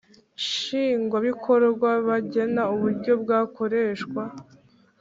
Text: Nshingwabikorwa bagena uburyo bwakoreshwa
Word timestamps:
Nshingwabikorwa 0.41 1.89
bagena 2.07 2.63
uburyo 2.73 3.13
bwakoreshwa 3.23 4.23